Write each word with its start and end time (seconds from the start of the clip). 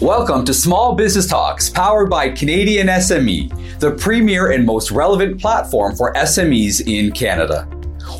Welcome 0.00 0.44
to 0.46 0.52
Small 0.52 0.96
Business 0.96 1.28
Talks, 1.28 1.70
powered 1.70 2.10
by 2.10 2.28
Canadian 2.28 2.88
SME, 2.88 3.78
the 3.78 3.92
premier 3.92 4.50
and 4.50 4.66
most 4.66 4.90
relevant 4.90 5.40
platform 5.40 5.94
for 5.94 6.12
SMEs 6.14 6.88
in 6.88 7.12
Canada. 7.12 7.68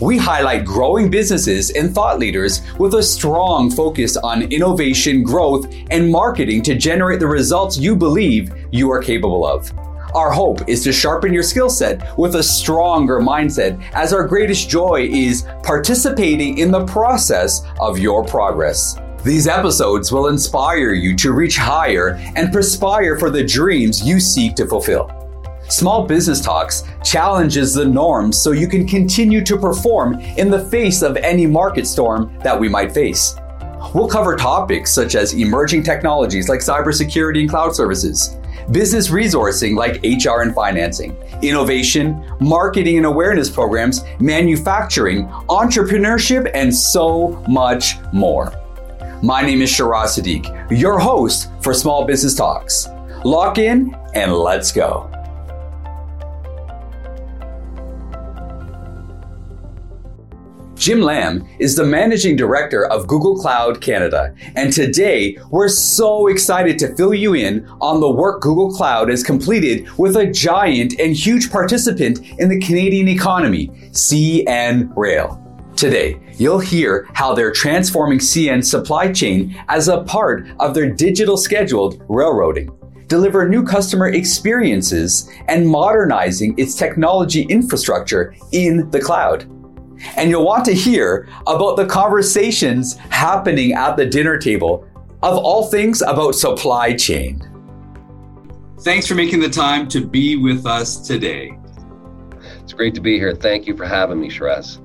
We 0.01 0.17
highlight 0.17 0.65
growing 0.65 1.11
businesses 1.11 1.71
and 1.71 1.93
thought 1.93 2.21
leaders 2.21 2.63
with 2.79 2.95
a 2.95 3.02
strong 3.02 3.73
focus 3.73 4.16
on 4.16 4.43
innovation, 4.52 5.25
growth, 5.25 5.66
and 5.91 6.12
marketing 6.12 6.62
to 6.62 6.77
generate 6.77 7.19
the 7.19 7.27
results 7.27 7.77
you 7.77 7.97
believe 7.97 8.55
you 8.70 8.88
are 8.93 9.02
capable 9.02 9.45
of. 9.45 9.70
Our 10.15 10.30
hope 10.30 10.69
is 10.69 10.84
to 10.84 10.93
sharpen 10.93 11.34
your 11.34 11.43
skill 11.43 11.69
set 11.69 12.16
with 12.16 12.37
a 12.37 12.43
stronger 12.43 13.19
mindset, 13.19 13.83
as 13.95 14.12
our 14.12 14.29
greatest 14.29 14.70
joy 14.70 15.09
is 15.11 15.45
participating 15.65 16.59
in 16.59 16.70
the 16.70 16.87
process 16.87 17.62
of 17.80 17.98
your 17.98 18.25
progress. 18.25 18.97
These 19.24 19.48
episodes 19.48 20.12
will 20.12 20.27
inspire 20.27 20.92
you 20.92 21.16
to 21.16 21.32
reach 21.32 21.56
higher 21.56 22.20
and 22.37 22.52
perspire 22.52 23.19
for 23.19 23.30
the 23.30 23.42
dreams 23.42 24.06
you 24.06 24.20
seek 24.20 24.55
to 24.56 24.66
fulfill. 24.66 25.10
Small 25.70 26.06
Business 26.06 26.42
Talks 26.42 26.84
challenges 27.02 27.73
the 27.73 27.87
norms 27.87 28.38
so 28.38 28.52
you 28.52 28.68
can 28.68 28.87
continue 28.87 29.42
to 29.42 29.56
perform 29.56 30.20
in 30.37 30.51
the 30.51 30.66
face 30.66 31.01
of 31.01 31.16
any 31.16 31.46
market 31.46 31.87
storm 31.87 32.38
that 32.42 32.60
we 32.60 32.68
might 32.68 32.92
face. 32.92 33.34
We'll 33.95 34.09
cover 34.09 34.37
topics 34.37 34.92
such 34.92 35.15
as 35.15 35.32
emerging 35.32 35.84
technologies 35.84 36.51
like 36.51 36.60
cybersecurity 36.60 37.41
and 37.41 37.48
cloud 37.48 37.74
services, 37.74 38.37
business 38.73 39.09
resourcing 39.09 39.74
like 39.74 40.02
HR 40.02 40.43
and 40.43 40.54
financing, 40.54 41.16
innovation, 41.41 42.30
marketing 42.41 42.98
and 42.98 43.06
awareness 43.06 43.48
programs, 43.48 44.04
manufacturing, 44.20 45.29
entrepreneurship, 45.48 46.51
and 46.52 46.74
so 46.74 47.43
much 47.48 47.95
more. 48.12 48.52
My 49.24 49.41
name 49.41 49.62
is 49.62 49.70
Shiraz 49.70 50.19
Sadiq, 50.19 50.70
your 50.70 50.99
host 50.99 51.51
for 51.62 51.73
Small 51.73 52.04
Business 52.04 52.35
Talks. 52.35 52.88
Lock 53.24 53.57
in 53.57 53.96
and 54.15 54.35
let's 54.35 54.71
go. 54.71 55.10
Jim 60.74 61.01
Lamb 61.01 61.49
is 61.59 61.74
the 61.74 61.87
managing 61.87 62.37
director 62.37 62.84
of 62.84 63.07
Google 63.07 63.34
Cloud 63.38 63.80
Canada, 63.80 64.34
and 64.56 64.71
today 64.71 65.38
we're 65.49 65.69
so 65.69 66.27
excited 66.27 66.78
to 66.81 66.94
fill 66.94 67.15
you 67.15 67.32
in 67.32 67.66
on 67.81 68.00
the 68.00 68.10
work 68.10 68.43
Google 68.43 68.71
Cloud 68.71 69.09
has 69.09 69.22
completed 69.22 69.88
with 69.97 70.19
a 70.19 70.31
giant 70.31 71.00
and 71.00 71.16
huge 71.16 71.50
participant 71.50 72.21
in 72.38 72.50
the 72.50 72.60
Canadian 72.60 73.09
economy, 73.09 73.69
CN 73.93 74.94
Rail. 74.94 75.44
Today, 75.77 76.21
you'll 76.34 76.61
hear 76.61 77.09
how 77.15 77.34
they're 77.34 77.50
transforming 77.50 78.21
CN's 78.21 78.71
supply 78.71 79.12
chain 79.12 79.61
as 79.69 79.89
a 79.89 80.05
part 80.05 80.47
of 80.61 80.72
their 80.72 80.89
digital 80.89 81.37
scheduled 81.37 82.00
railroading, 82.09 82.71
deliver 83.09 83.49
new 83.49 83.65
customer 83.65 84.09
experiences, 84.09 85.28
and 85.49 85.69
modernizing 85.69 86.56
its 86.59 86.77
technology 86.77 87.43
infrastructure 87.43 88.37
in 88.53 88.89
the 88.91 89.00
cloud. 89.00 89.43
And 90.17 90.31
you'll 90.31 90.45
want 90.45 90.65
to 90.67 90.75
hear 90.75 91.28
about 91.49 91.77
the 91.77 91.87
conversations 91.87 92.97
happening 92.97 93.72
at 93.72 93.97
the 93.97 94.06
dinner 94.06 94.39
table 94.39 94.87
of 95.25 95.39
all 95.39 95.67
things 95.67 96.03
about 96.03 96.37
supply 96.37 96.95
chain. 96.95 97.43
Thanks 98.83 99.09
for 99.09 99.17
making 99.17 99.41
the 99.41 99.49
time 99.49 99.89
to 99.89 100.06
be 100.06 100.37
with 100.37 100.67
us 100.67 100.99
today. 100.99 101.59
It's 102.62 102.72
great 102.72 102.95
to 102.95 103.00
be 103.00 103.19
here. 103.19 103.34
Thank 103.34 103.67
you 103.67 103.77
for 103.77 103.87
having 103.87 104.21
me, 104.21 104.31
Shiraz. 104.31 104.78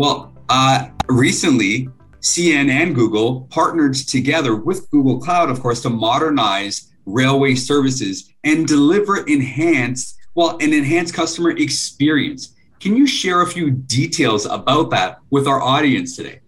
Well, 0.00 0.32
uh, 0.48 0.88
recently, 1.10 1.90
CN 2.22 2.70
and 2.70 2.94
Google 2.94 3.42
partnered 3.50 3.92
together 3.92 4.56
with 4.56 4.90
Google 4.90 5.20
Cloud, 5.20 5.50
of 5.50 5.60
course, 5.60 5.82
to 5.82 5.90
modernize 5.90 6.90
railway 7.04 7.54
services 7.54 8.32
and 8.42 8.66
deliver 8.66 9.26
enhanced, 9.26 10.16
well, 10.34 10.56
an 10.62 10.72
enhanced 10.72 11.12
customer 11.12 11.50
experience. 11.50 12.54
Can 12.80 12.96
you 12.96 13.06
share 13.06 13.42
a 13.42 13.46
few 13.46 13.72
details 13.72 14.46
about 14.46 14.88
that 14.88 15.18
with 15.28 15.46
our 15.46 15.60
audience 15.60 16.16
today? 16.16 16.40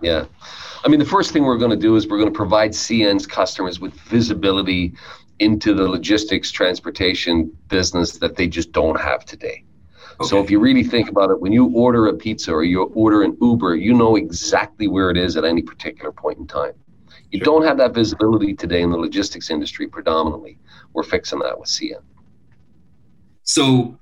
Yeah. 0.00 0.24
I 0.82 0.88
mean, 0.88 0.98
the 0.98 1.04
first 1.04 1.32
thing 1.34 1.44
we're 1.44 1.58
going 1.58 1.72
to 1.72 1.76
do 1.76 1.96
is 1.96 2.08
we're 2.08 2.16
going 2.16 2.32
to 2.32 2.34
provide 2.34 2.70
CN's 2.70 3.26
customers 3.26 3.78
with 3.78 3.92
visibility 3.92 4.94
into 5.38 5.74
the 5.74 5.86
logistics 5.86 6.50
transportation 6.50 7.54
business 7.68 8.12
that 8.12 8.36
they 8.36 8.48
just 8.48 8.72
don't 8.72 8.98
have 8.98 9.26
today. 9.26 9.65
Okay. 10.20 10.28
So 10.28 10.42
if 10.42 10.50
you 10.50 10.58
really 10.58 10.82
think 10.82 11.10
about 11.10 11.30
it, 11.30 11.40
when 11.40 11.52
you 11.52 11.70
order 11.74 12.06
a 12.06 12.14
pizza 12.14 12.52
or 12.52 12.64
you 12.64 12.84
order 12.94 13.22
an 13.22 13.36
Uber, 13.40 13.76
you 13.76 13.92
know 13.92 14.16
exactly 14.16 14.88
where 14.88 15.10
it 15.10 15.16
is 15.16 15.36
at 15.36 15.44
any 15.44 15.62
particular 15.62 16.10
point 16.10 16.38
in 16.38 16.46
time. 16.46 16.72
You 17.30 17.38
sure. 17.38 17.44
don't 17.44 17.64
have 17.64 17.76
that 17.78 17.92
visibility 17.92 18.54
today 18.54 18.82
in 18.82 18.90
the 18.90 18.96
logistics 18.96 19.50
industry 19.50 19.86
predominantly. 19.86 20.58
We're 20.92 21.02
fixing 21.02 21.40
that 21.40 21.58
with 21.58 21.68
CN. 21.68 22.02
So 23.42 23.98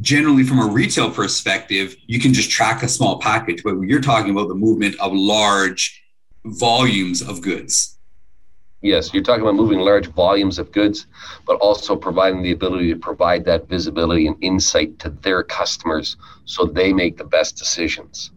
generally 0.00 0.44
from 0.44 0.60
a 0.60 0.66
retail 0.66 1.10
perspective, 1.10 1.96
you 2.06 2.20
can 2.20 2.32
just 2.32 2.50
track 2.50 2.82
a 2.82 2.88
small 2.88 3.18
package, 3.18 3.62
but 3.62 3.80
you're 3.80 4.00
talking 4.00 4.30
about 4.30 4.48
the 4.48 4.54
movement 4.54 4.94
of 5.00 5.12
large 5.12 6.02
volumes 6.44 7.22
of 7.22 7.40
goods. 7.40 7.93
Yes, 8.84 9.14
you're 9.14 9.22
talking 9.22 9.40
about 9.40 9.54
moving 9.54 9.78
large 9.78 10.08
volumes 10.08 10.58
of 10.58 10.70
goods, 10.70 11.06
but 11.46 11.54
also 11.54 11.96
providing 11.96 12.42
the 12.42 12.52
ability 12.52 12.92
to 12.92 12.98
provide 12.98 13.42
that 13.46 13.66
visibility 13.66 14.26
and 14.26 14.36
insight 14.42 14.98
to 14.98 15.08
their 15.08 15.42
customers 15.42 16.18
so 16.44 16.66
they 16.66 16.92
make 16.92 17.16
the 17.16 17.24
best 17.24 17.56
decisions. 17.56 18.30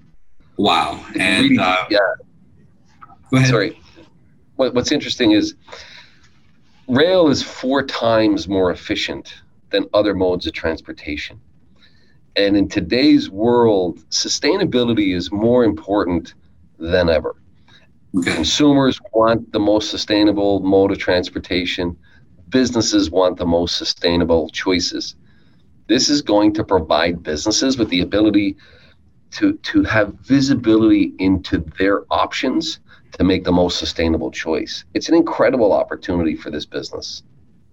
Wow. 0.55 1.05
And 1.19 1.49
really, 1.49 1.59
uh, 1.59 1.83
yeah. 1.89 1.97
Go 3.29 3.37
ahead. 3.37 3.49
Sorry. 3.49 3.81
What, 4.55 4.73
what's 4.73 4.93
interesting 4.93 5.31
is 5.31 5.55
rail 6.87 7.27
is 7.27 7.43
four 7.43 7.83
times 7.83 8.47
more 8.47 8.71
efficient 8.71 9.41
than 9.71 9.85
other 9.93 10.13
modes 10.13 10.47
of 10.47 10.53
transportation. 10.53 11.41
And 12.37 12.55
in 12.55 12.69
today's 12.69 13.29
world, 13.29 13.99
sustainability 14.11 15.13
is 15.13 15.29
more 15.29 15.65
important 15.65 16.35
than 16.79 17.09
ever. 17.09 17.35
Okay. 18.17 18.33
Consumers 18.33 18.99
want 19.13 19.51
the 19.51 19.59
most 19.59 19.91
sustainable 19.91 20.59
mode 20.61 20.91
of 20.91 20.97
transportation. 20.97 21.95
Businesses 22.49 23.11
want 23.11 23.37
the 23.37 23.45
most 23.45 23.77
sustainable 23.77 24.49
choices. 24.49 25.15
This 25.87 26.09
is 26.09 26.21
going 26.21 26.53
to 26.55 26.63
provide 26.63 27.23
businesses 27.23 27.77
with 27.77 27.89
the 27.89 28.01
ability 28.01 28.57
to, 29.31 29.53
to 29.53 29.83
have 29.83 30.13
visibility 30.21 31.13
into 31.19 31.59
their 31.77 32.03
options 32.11 32.79
to 33.17 33.23
make 33.23 33.43
the 33.43 33.51
most 33.51 33.77
sustainable 33.77 34.31
choice. 34.31 34.85
It's 34.93 35.09
an 35.09 35.15
incredible 35.15 35.73
opportunity 35.73 36.35
for 36.35 36.49
this 36.49 36.65
business. 36.65 37.23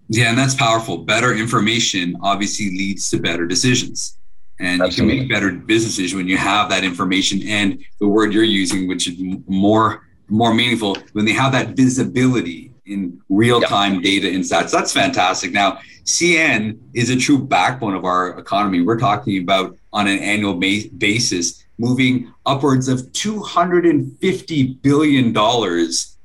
Yeah, 0.08 0.28
and 0.28 0.38
that's 0.38 0.54
powerful. 0.54 0.98
Better 0.98 1.34
information 1.34 2.16
obviously 2.22 2.70
leads 2.70 3.08
to 3.10 3.18
better 3.18 3.46
decisions. 3.46 4.18
And 4.60 4.82
Absolutely. 4.82 5.14
you 5.16 5.20
can 5.20 5.28
make 5.28 5.34
better 5.34 5.52
businesses 5.52 6.14
when 6.14 6.28
you 6.28 6.36
have 6.36 6.68
that 6.70 6.84
information 6.84 7.42
and 7.48 7.82
the 7.98 8.06
word 8.06 8.32
you're 8.32 8.44
using, 8.44 8.86
which 8.86 9.08
is 9.08 9.16
more 9.48 10.03
more 10.28 10.54
meaningful 10.54 10.96
when 11.12 11.24
they 11.24 11.32
have 11.32 11.52
that 11.52 11.70
visibility 11.70 12.72
in 12.86 13.20
real 13.28 13.60
time 13.60 14.00
data 14.00 14.30
insights. 14.30 14.72
That's 14.72 14.92
fantastic. 14.92 15.52
Now, 15.52 15.78
CN 16.04 16.78
is 16.92 17.10
a 17.10 17.16
true 17.16 17.38
backbone 17.38 17.94
of 17.94 18.04
our 18.04 18.38
economy. 18.38 18.82
We're 18.82 18.98
talking 18.98 19.42
about 19.42 19.76
on 19.92 20.06
an 20.06 20.18
annual 20.18 20.54
ba- 20.54 20.88
basis 20.98 21.64
moving 21.78 22.32
upwards 22.46 22.88
of 22.88 23.00
$250 23.12 24.82
billion 24.82 25.32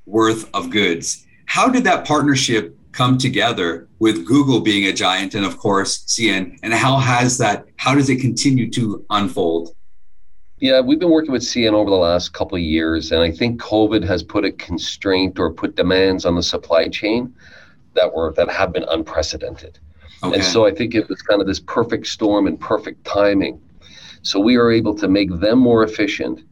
worth 0.06 0.50
of 0.54 0.70
goods. 0.70 1.26
How 1.46 1.70
did 1.70 1.84
that 1.86 2.06
partnership 2.06 2.76
come 2.92 3.18
together 3.18 3.88
with 4.00 4.26
Google 4.26 4.60
being 4.60 4.88
a 4.88 4.94
giant 4.94 5.36
and 5.36 5.46
of 5.46 5.58
course 5.58 6.06
CN 6.06 6.58
and 6.64 6.74
how 6.74 6.98
has 6.98 7.38
that 7.38 7.66
how 7.78 7.96
does 7.96 8.10
it 8.10 8.18
continue 8.18 8.70
to 8.72 9.06
unfold? 9.10 9.76
Yeah, 10.60 10.82
we've 10.82 11.00
been 11.00 11.10
working 11.10 11.32
with 11.32 11.42
CN 11.42 11.72
over 11.72 11.90
the 11.90 11.96
last 11.96 12.34
couple 12.34 12.58
of 12.58 12.62
years, 12.62 13.14
and 13.14 13.22
I 13.22 13.32
think 13.32 13.62
COVID 13.62 14.06
has 14.06 14.24
put 14.24 14.44
a 14.44 14.52
constraint 14.52 15.40
or 15.40 15.52
put 15.52 15.76
demands 15.76 16.26
on 16.26 16.36
the 16.36 16.44
supply 16.44 16.90
chain 16.90 17.34
that 17.96 18.14
were 18.14 18.34
that 18.34 18.50
have 18.50 18.74
been 18.74 18.86
unprecedented. 18.90 19.80
Okay. 20.22 20.36
And 20.36 20.44
so 20.44 20.66
I 20.66 20.72
think 20.74 20.96
it 20.96 21.08
was 21.08 21.22
kind 21.22 21.40
of 21.40 21.48
this 21.48 21.62
perfect 21.62 22.08
storm 22.08 22.46
and 22.46 22.60
perfect 22.60 23.06
timing. 23.06 23.62
So 24.22 24.40
we 24.40 24.58
are 24.58 24.70
able 24.70 24.94
to 24.96 25.08
make 25.08 25.30
them 25.40 25.60
more 25.60 25.84
efficient 25.84 26.44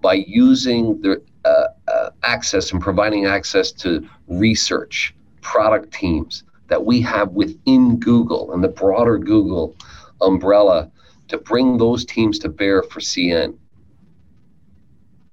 by 0.00 0.14
using 0.14 1.00
their 1.02 1.20
uh, 1.44 1.66
uh, 1.88 2.10
access 2.22 2.70
and 2.70 2.80
providing 2.80 3.26
access 3.26 3.72
to 3.72 4.08
research, 4.28 5.12
product 5.40 5.92
teams 5.92 6.44
that 6.68 6.84
we 6.84 7.00
have 7.00 7.30
within 7.30 7.98
Google 7.98 8.52
and 8.52 8.62
the 8.62 8.68
broader 8.68 9.18
Google 9.18 9.74
umbrella 10.20 10.90
to 11.28 11.38
bring 11.38 11.78
those 11.78 12.04
teams 12.04 12.38
to 12.40 12.48
bear 12.48 12.82
for 12.82 13.00
CN. 13.00 13.56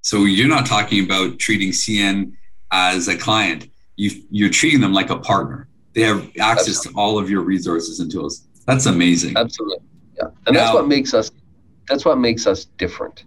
So 0.01 0.25
you're 0.25 0.48
not 0.48 0.66
talking 0.66 1.04
about 1.04 1.40
treating 1.40 1.69
CN 1.69 2.34
as 2.72 3.07
a 3.07 3.18
client. 3.18 3.69
You, 3.95 4.12
you're 4.30 4.50
treating 4.50 4.81
them 4.81 4.94
like 4.94 5.10
a 5.10 5.18
partner. 5.18 5.68
They 5.94 6.01
have 6.01 6.24
access 6.40 6.78
Absolutely. 6.78 6.94
to 6.94 7.00
all 7.00 7.19
of 7.19 7.30
your 7.30 7.42
resources 7.42 8.00
and 8.00 8.12
tools. 8.12 8.48
That's 8.66 8.86
amazing. 8.86 9.38
Absolutely. 9.38 9.86
Yeah. 10.18 10.25
And 10.48 10.56
now, 10.56 10.63
that's 10.63 10.74
what 10.74 10.88
makes 10.88 11.13
us 11.13 11.31
that's 11.88 12.06
what 12.06 12.18
makes 12.18 12.48
us 12.48 12.66
different. 12.66 13.25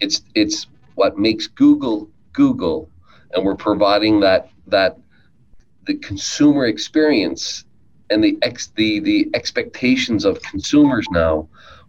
It's 0.00 0.22
it's 0.34 0.66
what 0.94 1.18
makes 1.18 1.46
Google 1.46 2.08
Google 2.32 2.88
and 3.32 3.44
we're 3.44 3.56
providing 3.56 4.20
that 4.20 4.50
that 4.66 4.98
the 5.86 5.94
consumer 5.96 6.66
experience 6.66 7.64
and 8.10 8.22
the 8.22 8.38
ex 8.42 8.68
the 8.76 9.00
the 9.00 9.30
expectations 9.34 10.24
of 10.24 10.40
consumers 10.42 11.06
now 11.10 11.48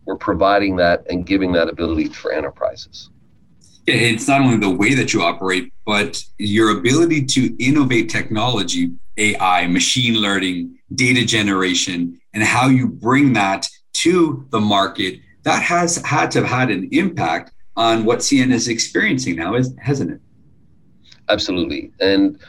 we're 0.09 0.15
providing 0.15 0.75
that 0.75 1.05
and 1.11 1.23
giving 1.23 1.51
that 1.51 1.69
ability 1.69 2.05
for 2.09 2.31
enterprises. 2.31 3.11
It's 3.85 4.27
not 4.27 4.41
only 4.41 4.57
the 4.57 4.75
way 4.75 4.95
that 4.95 5.13
you 5.13 5.21
operate 5.21 5.71
but 5.85 6.23
your 6.39 6.79
ability 6.79 7.25
to 7.35 7.41
innovate 7.63 8.09
technology 8.09 8.91
ai 9.17 9.67
machine 9.67 10.15
learning 10.15 10.79
data 10.95 11.23
generation 11.23 12.19
and 12.33 12.43
how 12.43 12.69
you 12.69 12.87
bring 12.87 13.33
that 13.33 13.67
to 13.93 14.47
the 14.49 14.59
market 14.59 15.19
that 15.43 15.61
has 15.61 15.97
had 15.97 16.31
to 16.31 16.39
have 16.39 16.49
had 16.49 16.71
an 16.71 16.89
impact 16.91 17.51
on 17.75 18.03
what 18.03 18.19
cn 18.19 18.51
is 18.51 18.67
experiencing 18.67 19.35
now 19.35 19.53
hasn't 19.89 20.11
it? 20.11 20.21
Absolutely. 21.29 21.91
And 21.99 22.39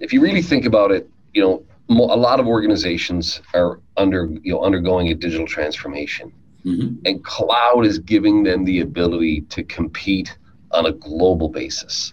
if 0.00 0.12
you 0.12 0.20
really 0.20 0.42
think 0.42 0.64
about 0.66 0.90
it 0.90 1.08
you 1.34 1.42
know 1.42 1.64
a 1.88 2.20
lot 2.28 2.40
of 2.40 2.48
organizations 2.48 3.42
are 3.54 3.80
under 3.96 4.26
you 4.42 4.52
know 4.52 4.62
undergoing 4.62 5.06
a 5.08 5.14
digital 5.14 5.46
transformation 5.46 6.32
mm-hmm. 6.66 6.94
and 7.04 7.24
cloud 7.24 7.86
is 7.86 7.98
giving 7.98 8.42
them 8.42 8.64
the 8.64 8.80
ability 8.80 9.42
to 9.42 9.62
compete 9.64 10.36
on 10.72 10.86
a 10.86 10.92
global 10.92 11.48
basis. 11.48 12.12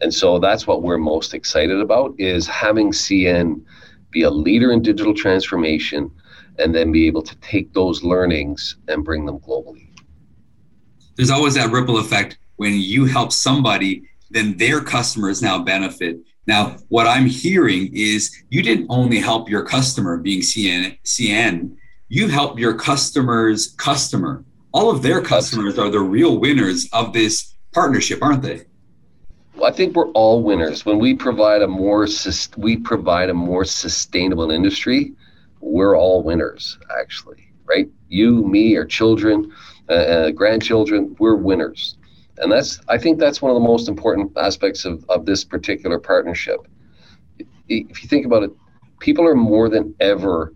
And 0.00 0.12
so 0.12 0.38
that's 0.38 0.66
what 0.66 0.82
we're 0.82 0.98
most 0.98 1.34
excited 1.34 1.80
about 1.80 2.14
is 2.18 2.46
having 2.46 2.92
cn 2.92 3.62
be 4.10 4.22
a 4.22 4.30
leader 4.30 4.70
in 4.70 4.82
digital 4.82 5.14
transformation 5.14 6.10
and 6.58 6.74
then 6.74 6.92
be 6.92 7.06
able 7.06 7.22
to 7.22 7.34
take 7.36 7.72
those 7.72 8.04
learnings 8.04 8.76
and 8.86 9.04
bring 9.04 9.26
them 9.26 9.40
globally. 9.40 9.88
There's 11.16 11.30
always 11.30 11.54
that 11.54 11.72
ripple 11.72 11.98
effect 11.98 12.38
when 12.56 12.74
you 12.74 13.06
help 13.06 13.32
somebody 13.32 14.04
then 14.34 14.56
their 14.56 14.80
customers 14.80 15.40
now 15.40 15.62
benefit. 15.62 16.18
Now, 16.46 16.76
what 16.88 17.06
I'm 17.06 17.26
hearing 17.26 17.90
is 17.94 18.42
you 18.50 18.62
didn't 18.62 18.86
only 18.90 19.20
help 19.20 19.48
your 19.48 19.64
customer 19.64 20.18
being 20.18 20.40
CN, 20.40 20.98
CN 21.04 21.76
you 22.14 22.28
help 22.28 22.58
your 22.58 22.74
customer's 22.74 23.74
customer. 23.76 24.44
All 24.72 24.88
of 24.88 25.02
their 25.02 25.20
customers 25.20 25.78
are 25.78 25.90
the 25.90 26.00
real 26.00 26.38
winners 26.38 26.88
of 26.92 27.12
this 27.12 27.54
partnership, 27.72 28.22
aren't 28.22 28.42
they? 28.42 28.62
Well, 29.56 29.70
I 29.70 29.74
think 29.74 29.96
we're 29.96 30.10
all 30.10 30.42
winners 30.42 30.86
when 30.86 31.00
we 31.00 31.14
provide 31.14 31.62
a 31.62 31.68
more 31.68 32.06
we 32.56 32.76
provide 32.76 33.30
a 33.30 33.34
more 33.34 33.64
sustainable 33.64 34.50
industry. 34.52 35.12
We're 35.60 35.96
all 35.96 36.22
winners, 36.22 36.78
actually, 37.00 37.52
right? 37.64 37.88
You, 38.08 38.46
me, 38.46 38.76
our 38.76 38.84
children, 38.84 39.52
uh, 39.88 39.92
uh 39.92 40.30
grandchildren, 40.30 41.16
we're 41.18 41.36
winners 41.36 41.96
and 42.38 42.50
that's 42.50 42.80
i 42.88 42.98
think 42.98 43.18
that's 43.18 43.40
one 43.40 43.50
of 43.50 43.54
the 43.54 43.68
most 43.68 43.88
important 43.88 44.32
aspects 44.36 44.84
of, 44.84 45.04
of 45.08 45.24
this 45.24 45.44
particular 45.44 45.98
partnership 45.98 46.66
if 47.68 48.02
you 48.02 48.08
think 48.08 48.26
about 48.26 48.42
it 48.42 48.50
people 49.00 49.26
are 49.26 49.34
more 49.34 49.68
than 49.68 49.94
ever 50.00 50.52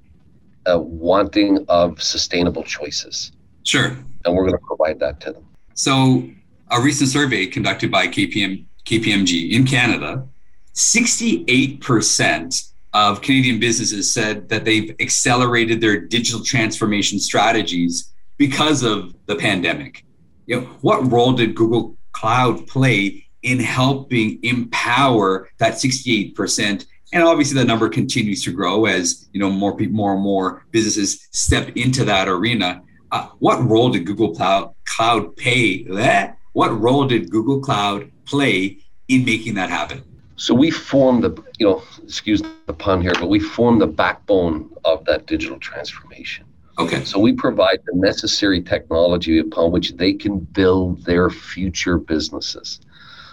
uh, 0.69 0.79
wanting 0.79 1.65
of 1.69 2.03
sustainable 2.03 2.63
choices. 2.63 3.33
Sure. 3.65 3.97
And 4.25 4.35
we're 4.35 4.45
going 4.49 4.59
to 4.59 4.67
provide 4.67 4.99
that 5.01 5.21
to 5.21 5.33
them. 5.33 5.47
So 5.75 6.29
a 6.71 6.81
recent 6.81 7.11
survey 7.11 7.47
conducted 7.47 7.91
by 7.91 8.07
kpm 8.09 8.65
kpmg 8.85 9.53
in 9.53 9.65
canada 9.65 10.27
68% 10.75 12.73
of 12.95 13.23
canadian 13.23 13.59
businesses 13.59 14.13
said 14.13 14.49
that 14.49 14.65
they've 14.65 14.95
accelerated 15.01 15.81
their 15.81 16.01
digital 16.01 16.43
transformation 16.43 17.19
strategies 17.19 18.13
because 18.39 18.83
of 18.83 19.15
the 19.27 19.37
pandemic. 19.37 20.05
You 20.47 20.61
know, 20.61 20.67
what 20.81 21.11
role 21.11 21.33
did 21.33 21.55
Google 21.55 21.97
Cloud 22.13 22.67
play 22.67 23.27
in 23.43 23.61
helping 23.61 24.39
empower 24.43 25.49
that 25.59 25.75
68%? 25.75 26.87
And 27.13 27.23
obviously, 27.23 27.59
the 27.59 27.65
number 27.65 27.89
continues 27.89 28.43
to 28.45 28.53
grow 28.53 28.85
as 28.85 29.29
you 29.33 29.41
know 29.41 29.51
more 29.51 29.77
people, 29.77 29.97
more 29.97 30.15
and 30.15 30.23
more 30.23 30.67
businesses 30.71 31.29
step 31.33 31.71
into 31.77 32.05
that 32.05 32.29
arena. 32.29 32.83
Uh, 33.11 33.29
what 33.39 33.63
role 33.67 33.89
did 33.89 34.05
Google 34.05 34.35
Cloud 34.35 34.75
Cloud 34.85 35.37
play? 35.37 35.85
That 35.85 36.39
what 36.53 36.79
role 36.79 37.07
did 37.07 37.31
Google 37.31 37.61
Cloud 37.61 38.11
play 38.27 38.79
in 39.09 39.25
making 39.25 39.55
that 39.55 39.71
happen? 39.71 40.03
So 40.37 40.55
we 40.55 40.71
formed 40.71 41.25
the, 41.25 41.31
you 41.59 41.67
know, 41.67 41.83
excuse 42.03 42.43
the 42.67 42.73
pun 42.73 43.03
here, 43.03 43.13
but 43.15 43.29
we 43.29 43.41
formed 43.41 43.81
the 43.81 43.89
backbone 43.89 44.71
of 44.85 45.05
that 45.07 45.27
digital 45.27 45.59
transformation. 45.59 46.45
Okay. 46.79 47.05
So 47.05 47.19
we 47.19 47.33
provide 47.33 47.81
the 47.87 47.97
necessary 47.97 48.63
technology 48.63 49.39
upon 49.39 49.73
which 49.73 49.97
they 49.97 50.13
can 50.13 50.39
build 50.39 51.05
their 51.05 51.29
future 51.29 51.99
businesses. 51.99 52.81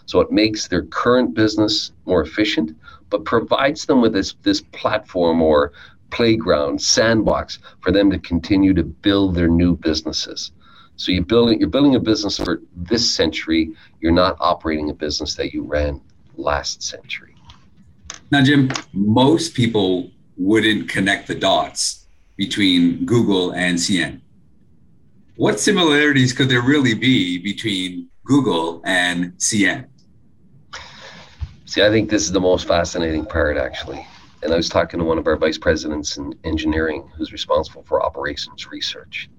So 0.05 0.19
it 0.19 0.31
makes 0.31 0.67
their 0.67 0.83
current 0.83 1.33
business 1.33 1.91
more 2.05 2.21
efficient, 2.21 2.75
but 3.09 3.25
provides 3.25 3.85
them 3.85 4.01
with 4.01 4.13
this, 4.13 4.35
this 4.43 4.61
platform 4.61 5.41
or 5.41 5.73
playground, 6.11 6.81
sandbox 6.81 7.59
for 7.81 7.91
them 7.91 8.09
to 8.11 8.19
continue 8.19 8.73
to 8.73 8.83
build 8.83 9.35
their 9.35 9.47
new 9.47 9.75
businesses. 9.75 10.51
So 10.97 11.11
you're 11.11 11.25
building 11.25 11.59
you're 11.59 11.69
building 11.69 11.95
a 11.95 11.99
business 11.99 12.37
for 12.37 12.61
this 12.75 13.13
century. 13.13 13.73
You're 13.99 14.13
not 14.13 14.37
operating 14.39 14.89
a 14.89 14.93
business 14.93 15.35
that 15.35 15.53
you 15.53 15.63
ran 15.63 15.99
last 16.37 16.83
century. 16.83 17.35
Now, 18.31 18.41
Jim, 18.43 18.71
most 18.93 19.53
people 19.53 20.09
wouldn't 20.37 20.89
connect 20.89 21.27
the 21.27 21.35
dots 21.35 22.07
between 22.37 23.05
Google 23.05 23.53
and 23.53 23.77
CN. 23.77 24.21
What 25.35 25.59
similarities 25.59 26.33
could 26.33 26.49
there 26.49 26.61
really 26.61 26.93
be 26.93 27.37
between 27.37 28.09
Google 28.25 28.81
and 28.85 29.33
CN? 29.33 29.87
See, 31.65 31.81
I 31.81 31.89
think 31.89 32.11
this 32.11 32.23
is 32.23 32.31
the 32.31 32.39
most 32.39 32.67
fascinating 32.67 33.25
part, 33.25 33.57
actually. 33.57 34.05
And 34.43 34.53
I 34.53 34.55
was 34.55 34.69
talking 34.69 34.99
to 34.99 35.05
one 35.05 35.17
of 35.17 35.25
our 35.25 35.35
vice 35.35 35.57
presidents 35.57 36.17
in 36.17 36.35
engineering 36.43 37.09
who's 37.17 37.31
responsible 37.31 37.83
for 37.83 38.05
operations 38.05 38.67
research. 38.67 39.29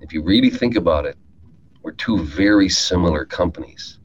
If 0.00 0.14
you 0.14 0.22
really 0.22 0.48
think 0.48 0.76
about 0.76 1.04
it, 1.04 1.18
we're 1.82 1.92
two 1.92 2.24
very 2.24 2.70
similar 2.70 3.26
companies. 3.26 3.98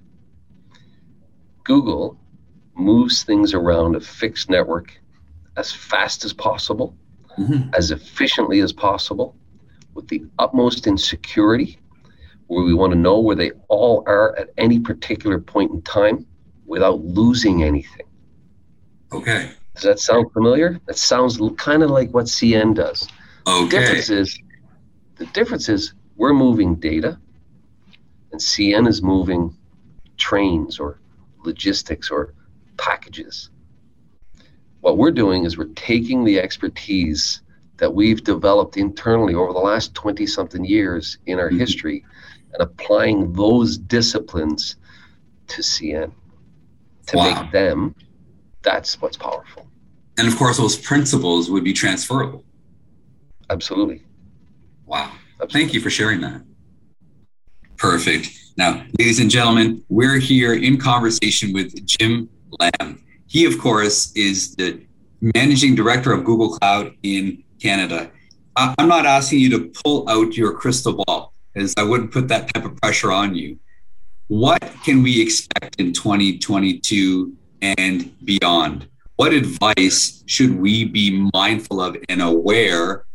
Google 1.63 2.19
moves 2.75 3.23
things 3.23 3.53
around 3.53 3.95
a 3.95 4.01
fixed 4.01 4.49
network 4.49 4.99
as 5.55 5.71
fast 5.71 6.25
as 6.25 6.33
possible 6.33 6.97
mm-hmm. 7.37 7.69
as 7.73 7.91
efficiently 7.91 8.59
as 8.59 8.73
possible 8.73 9.37
with 9.93 10.09
the 10.09 10.25
utmost 10.37 10.85
in 10.85 10.97
security, 10.97 11.79
where 12.47 12.65
we 12.65 12.73
want 12.73 12.91
to 12.91 12.99
know 12.99 13.19
where 13.19 13.37
they 13.37 13.51
all 13.69 14.03
are 14.05 14.37
at 14.37 14.49
any 14.57 14.79
particular 14.81 15.39
point 15.39 15.71
in 15.71 15.81
time 15.83 16.25
without 16.65 17.03
losing 17.03 17.63
anything. 17.63 18.05
Okay. 19.11 19.51
Does 19.75 19.83
that 19.83 19.99
sound 19.99 20.31
familiar? 20.31 20.79
That 20.87 20.97
sounds 20.97 21.39
kind 21.57 21.83
of 21.83 21.91
like 21.91 22.11
what 22.11 22.25
CN 22.25 22.75
does. 22.75 23.07
Okay. 23.47 23.63
The 23.63 23.69
difference 23.69 24.09
is, 24.09 24.39
the 25.17 25.25
difference 25.27 25.69
is 25.69 25.93
we're 26.15 26.33
moving 26.33 26.75
data, 26.75 27.19
and 28.31 28.41
CN 28.41 28.87
is 28.87 29.01
moving 29.01 29.55
trains 30.17 30.79
or 30.79 30.99
logistics 31.43 32.09
or 32.09 32.33
packages 32.77 33.49
what 34.85 34.97
we're 34.97 35.09
doing 35.09 35.45
is 35.45 35.57
we're 35.57 35.73
taking 35.73 36.23
the 36.23 36.39
expertise 36.39 37.41
that 37.77 37.91
we've 37.91 38.23
developed 38.23 38.77
internally 38.77 39.33
over 39.33 39.51
the 39.51 39.57
last 39.57 39.95
20 39.95 40.27
something 40.27 40.63
years 40.63 41.17
in 41.25 41.39
our 41.39 41.49
mm-hmm. 41.49 41.57
history 41.57 42.05
and 42.53 42.61
applying 42.61 43.33
those 43.33 43.79
disciplines 43.79 44.75
to 45.47 45.63
CN 45.63 46.11
to 47.07 47.17
wow. 47.17 47.41
make 47.41 47.51
them 47.51 47.95
that's 48.65 48.99
what's 49.01 49.15
powerful. 49.15 49.67
And 50.17 50.27
of 50.27 50.35
course, 50.37 50.57
those 50.57 50.77
principles 50.77 51.49
would 51.49 51.63
be 51.63 51.73
transferable. 51.73 52.43
Absolutely. 53.49 54.03
Wow. 54.85 55.11
Absolutely. 55.41 55.59
Thank 55.59 55.73
you 55.73 55.81
for 55.81 55.89
sharing 55.89 56.21
that. 56.21 56.41
Perfect. 57.77 58.29
Now, 58.57 58.85
ladies 58.97 59.19
and 59.19 59.29
gentlemen, 59.29 59.83
we're 59.89 60.17
here 60.17 60.53
in 60.53 60.77
conversation 60.77 61.53
with 61.53 61.85
Jim 61.85 62.29
Lamb. 62.59 63.03
He, 63.27 63.45
of 63.45 63.59
course, 63.59 64.13
is 64.15 64.55
the 64.55 64.81
managing 65.35 65.75
director 65.75 66.13
of 66.13 66.23
Google 66.23 66.57
Cloud 66.57 66.93
in 67.03 67.43
Canada. 67.61 68.11
I'm 68.55 68.87
not 68.87 69.05
asking 69.05 69.39
you 69.39 69.49
to 69.51 69.71
pull 69.83 70.09
out 70.09 70.37
your 70.37 70.53
crystal 70.53 71.03
ball, 71.05 71.33
as 71.55 71.73
I 71.77 71.83
wouldn't 71.83 72.11
put 72.11 72.29
that 72.29 72.53
type 72.53 72.63
of 72.63 72.77
pressure 72.77 73.11
on 73.11 73.35
you. 73.35 73.59
What 74.27 74.61
can 74.83 75.03
we 75.03 75.21
expect 75.21 75.79
in 75.79 75.93
2022 75.93 77.35
and 77.61 78.25
beyond? 78.25 78.87
What 79.17 79.33
advice 79.33 80.23
should 80.25 80.59
we 80.59 80.85
be 80.85 81.29
mindful 81.33 81.79
of 81.79 81.95
and 82.09 82.21
aware 82.21 83.05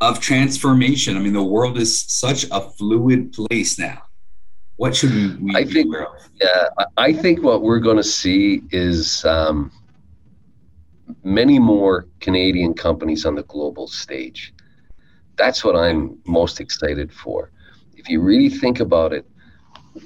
of 0.00 0.20
transformation? 0.20 1.16
I 1.16 1.20
mean, 1.20 1.32
the 1.32 1.42
world 1.42 1.76
is 1.76 2.00
such 2.00 2.46
a 2.52 2.60
fluid 2.60 3.32
place 3.32 3.78
now. 3.80 4.02
What 4.76 4.94
should 4.94 5.12
we, 5.40 5.56
I 5.56 5.64
think, 5.64 5.94
Yeah, 6.40 6.68
I 6.96 7.12
think 7.12 7.42
what 7.42 7.62
we're 7.62 7.80
going 7.80 7.96
to 7.96 8.04
see 8.04 8.62
is 8.70 9.24
um, 9.24 9.72
many 11.24 11.58
more 11.58 12.06
Canadian 12.20 12.74
companies 12.74 13.26
on 13.26 13.34
the 13.34 13.44
global 13.44 13.88
stage. 13.88 14.54
That's 15.36 15.64
what 15.64 15.74
I'm 15.74 16.18
most 16.26 16.60
excited 16.60 17.12
for. 17.12 17.50
If 17.96 18.08
you 18.08 18.20
really 18.20 18.48
think 18.48 18.80
about 18.80 19.12
it, 19.12 19.26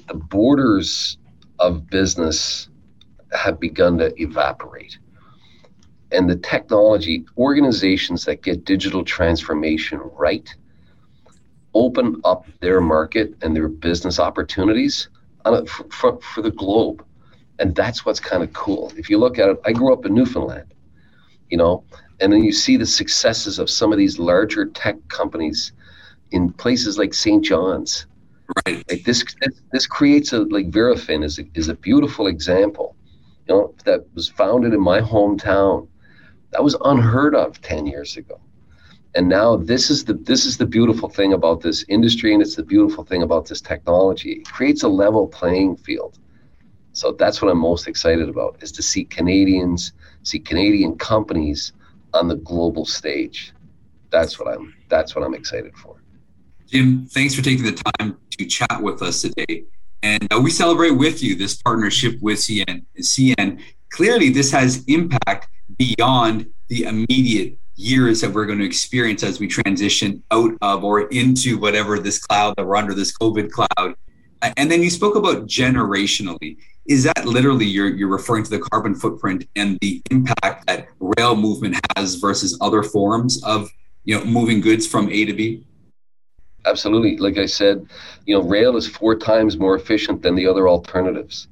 the 0.07 0.13
borders 0.13 1.17
of 1.59 1.87
business 1.89 2.69
have 3.33 3.59
begun 3.59 3.97
to 3.99 4.13
evaporate. 4.21 4.97
and 6.11 6.29
the 6.29 6.35
technology, 6.37 7.25
organizations 7.37 8.25
that 8.25 8.41
get 8.41 8.65
digital 8.65 9.03
transformation 9.03 9.99
right 10.17 10.55
open 11.75 12.19
up 12.25 12.47
their 12.61 12.81
market 12.81 13.35
and 13.41 13.55
their 13.55 13.67
business 13.67 14.19
opportunities 14.19 15.09
a, 15.45 15.65
for, 15.67 15.85
for, 15.91 16.19
for 16.21 16.41
the 16.41 16.51
globe. 16.51 17.05
And 17.59 17.75
that's 17.75 18.05
what's 18.05 18.19
kind 18.19 18.41
of 18.43 18.51
cool. 18.53 18.91
If 18.97 19.09
you 19.09 19.17
look 19.19 19.37
at 19.37 19.49
it, 19.49 19.61
I 19.65 19.73
grew 19.73 19.93
up 19.93 20.05
in 20.05 20.13
Newfoundland, 20.13 20.73
you 21.49 21.57
know, 21.57 21.83
and 22.19 22.33
then 22.33 22.43
you 22.43 22.51
see 22.51 22.77
the 22.77 22.85
successes 22.85 23.59
of 23.59 23.69
some 23.69 23.91
of 23.91 23.97
these 23.99 24.17
larger 24.17 24.65
tech 24.65 24.95
companies 25.09 25.73
in 26.31 26.51
places 26.53 26.97
like 26.97 27.13
St. 27.13 27.43
John's. 27.43 28.07
Right. 28.65 28.83
Like 28.89 29.03
this, 29.03 29.23
this, 29.71 29.85
creates 29.85 30.33
a 30.33 30.39
like 30.39 30.71
Verafin 30.71 31.23
is 31.23 31.39
a, 31.39 31.43
is 31.53 31.69
a 31.69 31.75
beautiful 31.75 32.27
example, 32.27 32.95
you 33.47 33.53
know, 33.53 33.75
that 33.85 34.05
was 34.15 34.27
founded 34.27 34.73
in 34.73 34.81
my 34.81 35.01
hometown. 35.01 35.87
That 36.51 36.63
was 36.63 36.75
unheard 36.83 37.35
of 37.35 37.61
ten 37.61 37.85
years 37.85 38.17
ago. 38.17 38.39
And 39.15 39.27
now 39.27 39.55
this 39.55 39.89
is 39.89 40.05
the 40.05 40.13
this 40.13 40.45
is 40.45 40.57
the 40.57 40.65
beautiful 40.65 41.09
thing 41.09 41.33
about 41.33 41.61
this 41.61 41.85
industry 41.89 42.33
and 42.33 42.41
it's 42.41 42.55
the 42.55 42.63
beautiful 42.63 43.03
thing 43.03 43.23
about 43.23 43.47
this 43.47 43.61
technology. 43.61 44.33
It 44.33 44.47
creates 44.47 44.83
a 44.83 44.89
level 44.89 45.27
playing 45.27 45.77
field. 45.77 46.17
So 46.93 47.11
that's 47.11 47.41
what 47.41 47.51
i'm 47.51 47.59
most 47.59 47.87
excited 47.87 48.29
about 48.29 48.57
is 48.61 48.71
to 48.73 48.83
see 48.83 49.05
canadians 49.05 49.93
see 50.23 50.39
canadian 50.39 50.97
companies 50.97 51.73
on 52.13 52.27
the 52.27 52.35
global 52.35 52.85
stage. 52.85 53.53
That's 54.09 54.39
what 54.39 54.53
i'm 54.53 54.75
that's 54.89 55.15
what 55.15 55.23
i'm 55.23 55.35
excited 55.35 55.75
for 55.77 55.98
jim 56.69 57.05
thanks 57.07 57.35
for 57.35 57.41
taking 57.41 57.65
the 57.65 57.83
time 57.97 58.17
to 58.31 58.45
chat 58.45 58.81
with 58.81 59.01
us 59.01 59.21
today 59.21 59.63
and 60.01 60.31
uh, 60.33 60.39
we 60.39 60.49
celebrate 60.49 60.91
with 60.91 61.21
you 61.21 61.35
this 61.35 61.61
partnership 61.61 62.15
with 62.21 62.37
cn 62.37 62.83
cn 62.99 63.61
clearly 63.91 64.29
this 64.29 64.51
has 64.51 64.83
impact 64.85 65.47
beyond 65.77 66.47
the 66.67 66.83
immediate 66.83 67.57
years 67.79 68.19
that 68.19 68.31
we're 68.31 68.45
going 68.45 68.59
to 68.59 68.65
experience 68.65 69.23
as 69.23 69.39
we 69.39 69.47
transition 69.47 70.21
out 70.31 70.51
of 70.61 70.83
or 70.83 71.01
into 71.07 71.57
whatever 71.57 71.97
this 71.97 72.19
cloud 72.19 72.53
that 72.57 72.65
we're 72.65 72.75
under 72.75 72.93
this 72.93 73.17
COVID 73.17 73.49
cloud. 73.51 73.95
And 74.57 74.69
then 74.69 74.83
you 74.83 74.89
spoke 74.89 75.15
about 75.15 75.47
generationally. 75.47 76.57
Is 76.85 77.03
that 77.03 77.25
literally 77.25 77.65
you're, 77.65 77.89
you're 77.89 78.09
referring 78.09 78.43
to 78.43 78.49
the 78.49 78.59
carbon 78.59 78.95
footprint 78.95 79.47
and 79.55 79.77
the 79.81 80.01
impact 80.11 80.67
that 80.67 80.87
rail 80.99 81.35
movement 81.35 81.79
has 81.95 82.15
versus 82.15 82.57
other 82.61 82.83
forms 82.83 83.41
of 83.43 83.69
you 84.03 84.17
know 84.17 84.25
moving 84.25 84.59
goods 84.59 84.85
from 84.87 85.09
A 85.09 85.25
to 85.25 85.33
B? 85.33 85.65
Absolutely. 86.65 87.17
Like 87.17 87.37
I 87.37 87.45
said, 87.45 87.87
you 88.25 88.35
know, 88.35 88.43
rail 88.43 88.75
is 88.75 88.87
four 88.87 89.15
times 89.15 89.57
more 89.57 89.75
efficient 89.75 90.21
than 90.21 90.35
the 90.35 90.47
other 90.47 90.67
alternatives. 90.67 91.47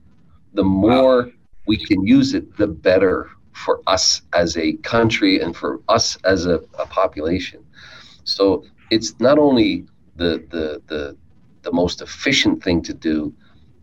The 0.54 0.64
more 0.64 1.24
wow. 1.24 1.32
we 1.66 1.78
can 1.78 2.06
use 2.06 2.34
it, 2.34 2.58
the 2.58 2.68
better 2.68 3.30
for 3.54 3.82
us 3.88 4.22
as 4.34 4.58
a 4.58 4.74
country 4.74 5.40
and 5.40 5.56
for 5.56 5.82
us 5.88 6.18
as 6.24 6.46
a, 6.46 6.62
a 6.78 6.86
population. 6.86 7.66
So 8.24 8.66
it's 8.92 9.20
not 9.20 9.40
only 9.40 9.86
the, 10.16 10.46
the 10.50 10.82
the 10.88 11.18
the 11.64 11.72
most 11.72 12.02
efficient 12.02 12.64
thing 12.64 12.82
to 12.84 12.94
do, 12.94 13.34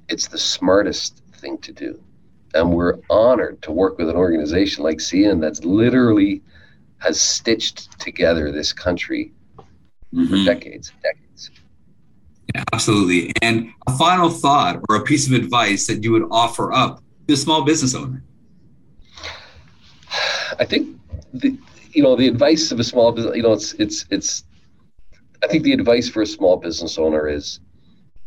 it's 0.08 0.28
the 0.28 0.38
smartest 0.38 1.22
thing 1.36 1.58
to 1.58 1.72
do. 1.72 2.00
And 2.54 2.72
we're 2.72 2.98
honored 3.10 3.60
to 3.62 3.72
work 3.72 3.98
with 3.98 4.08
an 4.08 4.16
organization 4.16 4.84
like 4.84 4.98
CN 4.98 5.40
that's 5.40 5.64
literally 5.64 6.42
has 6.98 7.20
stitched 7.20 7.98
together 7.98 8.50
this 8.52 8.72
country 8.72 9.32
mm-hmm. 10.14 10.26
for 10.26 10.44
decades 10.44 10.90
and 10.90 11.02
decades. 11.02 11.50
Yeah, 12.54 12.64
absolutely. 12.72 13.32
And 13.42 13.70
a 13.86 13.96
final 13.96 14.30
thought 14.30 14.80
or 14.88 14.96
a 14.96 15.02
piece 15.02 15.26
of 15.26 15.32
advice 15.32 15.86
that 15.86 16.04
you 16.04 16.12
would 16.12 16.28
offer 16.30 16.72
up 16.72 17.02
to 17.28 17.34
a 17.34 17.36
small 17.36 17.64
business 17.64 17.94
owner. 17.94 18.22
I 20.58 20.64
think 20.64 20.96
the 21.32 21.58
you 21.92 22.02
know 22.02 22.16
the 22.16 22.28
advice 22.28 22.70
of 22.70 22.78
a 22.78 22.84
small 22.84 23.12
business 23.12 23.36
you 23.36 23.42
know 23.42 23.52
it's 23.52 23.72
it's 23.74 24.04
it's 24.10 24.44
I 25.42 25.46
think 25.46 25.64
the 25.64 25.72
advice 25.72 26.08
for 26.08 26.22
a 26.22 26.26
small 26.26 26.56
business 26.56 26.96
owner 26.98 27.28
is 27.28 27.60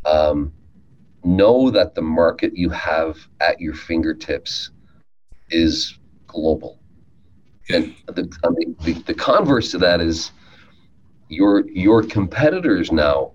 um, 0.05 0.53
know 1.23 1.69
that 1.71 1.95
the 1.95 2.01
market 2.01 2.55
you 2.55 2.69
have 2.69 3.17
at 3.41 3.59
your 3.59 3.73
fingertips 3.73 4.71
is 5.49 5.97
global. 6.27 6.79
And 7.69 7.95
the, 8.05 8.31
I 8.43 8.49
mean, 8.49 8.75
the, 8.83 8.93
the 8.93 9.13
converse 9.13 9.71
to 9.71 9.77
that 9.79 9.99
is 9.99 10.31
your 11.29 11.67
your 11.69 12.03
competitors 12.03 12.91
now 12.91 13.31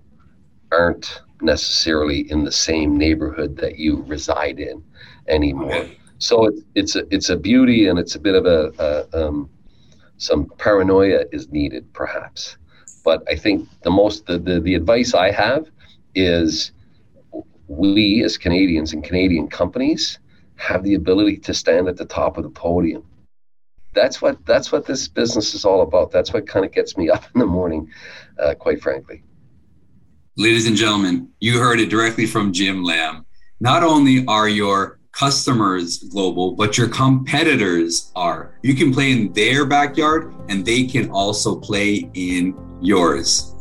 aren't 0.71 1.21
necessarily 1.41 2.29
in 2.31 2.43
the 2.43 2.51
same 2.51 2.97
neighborhood 2.97 3.57
that 3.57 3.77
you 3.77 4.03
reside 4.07 4.59
in 4.59 4.83
anymore. 5.27 5.85
So 6.17 6.45
it's 6.45 6.61
it's 6.75 6.95
a 6.95 7.13
it's 7.13 7.29
a 7.29 7.37
beauty 7.37 7.87
and 7.87 7.99
it's 7.99 8.15
a 8.15 8.19
bit 8.19 8.35
of 8.35 8.45
a, 8.45 8.71
a 8.79 9.27
um, 9.27 9.49
some 10.17 10.45
paranoia 10.57 11.25
is 11.31 11.49
needed 11.49 11.91
perhaps. 11.93 12.57
But 13.03 13.23
I 13.29 13.35
think 13.35 13.67
the 13.81 13.91
most 13.91 14.25
the, 14.25 14.37
the, 14.39 14.59
the 14.59 14.75
advice 14.75 15.13
I 15.13 15.31
have 15.31 15.69
is 16.15 16.71
we 17.67 18.23
as 18.23 18.37
Canadians 18.37 18.93
and 18.93 19.03
Canadian 19.03 19.47
companies 19.47 20.19
have 20.55 20.83
the 20.83 20.93
ability 20.93 21.37
to 21.37 21.53
stand 21.53 21.87
at 21.87 21.97
the 21.97 22.05
top 22.05 22.37
of 22.37 22.43
the 22.43 22.49
podium. 22.49 23.03
That's 23.93 24.21
what 24.21 24.45
that's 24.45 24.71
what 24.71 24.85
this 24.85 25.07
business 25.07 25.53
is 25.53 25.65
all 25.65 25.81
about. 25.81 26.11
That's 26.11 26.33
what 26.33 26.47
kind 26.47 26.65
of 26.65 26.71
gets 26.71 26.97
me 26.97 27.09
up 27.09 27.25
in 27.33 27.39
the 27.39 27.45
morning, 27.45 27.89
uh, 28.39 28.55
quite 28.55 28.81
frankly. 28.81 29.23
Ladies 30.35 30.65
and 30.67 30.75
gentlemen, 30.75 31.29
you 31.39 31.59
heard 31.59 31.79
it 31.79 31.89
directly 31.89 32.25
from 32.25 32.53
Jim 32.53 32.83
Lamb. 32.83 33.25
Not 33.59 33.83
only 33.83 34.25
are 34.27 34.49
your 34.49 34.99
customers 35.11 35.99
global, 36.11 36.55
but 36.55 36.77
your 36.77 36.89
competitors 36.89 38.11
are. 38.15 38.57
You 38.63 38.73
can 38.73 38.91
play 38.91 39.11
in 39.11 39.31
their 39.33 39.65
backyard 39.65 40.33
and 40.49 40.65
they 40.65 40.85
can 40.85 41.11
also 41.11 41.55
play 41.55 42.09
in 42.15 42.57
yours. 42.81 43.55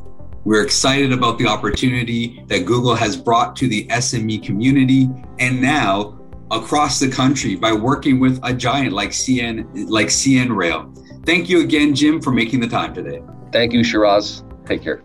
We're 0.45 0.65
excited 0.65 1.13
about 1.13 1.39
the 1.39 1.47
opportunity 1.47 2.43
that 2.49 2.65
Google 2.65 2.97
has 2.97 3.17
brought 3.17 3.55
to 3.57 3.69
the 3.69 3.87
SME 3.89 4.43
community 4.43 5.09
and 5.39 5.61
now 5.61 6.19
across 6.53 7.01
the 7.01 7.09
country 7.09 7.57
by 7.57 7.73
working 7.73 8.21
with 8.21 8.39
a 8.45 8.53
giant 8.53 8.93
like 8.93 9.11
CN 9.11 9.67
like 9.89 10.09
CN 10.09 10.55
Rail. 10.55 10.93
Thank 11.25 11.49
you 11.49 11.63
again, 11.63 11.95
Jim, 11.95 12.21
for 12.21 12.31
making 12.31 12.61
the 12.61 12.69
time 12.69 12.95
today. 12.95 13.23
Thank 13.53 13.73
you, 13.73 13.83
Shiraz. 13.83 14.45
Take 14.67 14.83
care. 14.83 15.03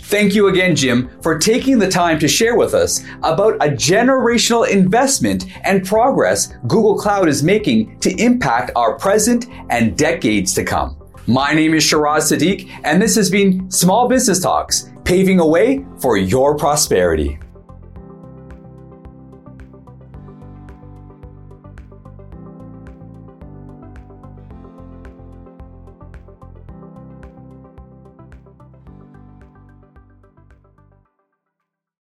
Thank 0.00 0.34
you 0.34 0.46
again, 0.46 0.76
Jim, 0.76 1.10
for 1.22 1.38
taking 1.38 1.78
the 1.78 1.90
time 1.90 2.18
to 2.20 2.28
share 2.28 2.56
with 2.56 2.72
us 2.72 3.04
about 3.24 3.54
a 3.56 3.68
generational 3.68 4.68
investment 4.68 5.46
and 5.64 5.84
progress 5.84 6.54
Google 6.68 6.96
Cloud 6.96 7.28
is 7.28 7.42
making 7.42 7.98
to 8.00 8.10
impact 8.22 8.70
our 8.76 8.96
present 8.96 9.46
and 9.70 9.98
decades 9.98 10.54
to 10.54 10.64
come. 10.64 10.96
My 11.26 11.52
name 11.52 11.74
is 11.74 11.82
Shiraz 11.82 12.30
Sadiq, 12.30 12.70
and 12.84 13.02
this 13.02 13.16
has 13.16 13.28
been 13.28 13.70
Small 13.70 14.08
Business 14.08 14.40
Talks, 14.40 14.90
paving 15.04 15.40
a 15.40 15.46
way 15.46 15.84
for 16.00 16.16
your 16.16 16.56
prosperity. 16.56 17.38